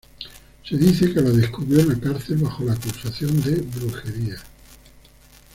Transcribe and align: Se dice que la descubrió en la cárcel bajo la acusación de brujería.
Se 0.67 0.75
dice 0.77 1.13
que 1.13 1.21
la 1.21 1.29
descubrió 1.29 1.81
en 1.81 1.89
la 1.89 1.99
cárcel 1.99 2.37
bajo 2.37 2.63
la 2.63 2.73
acusación 2.73 3.39
de 3.43 3.57
brujería. 3.61 4.37